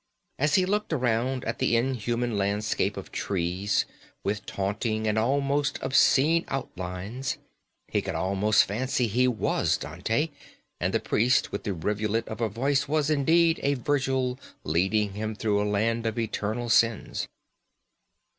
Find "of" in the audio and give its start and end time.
2.97-3.11, 12.27-12.41, 16.07-16.17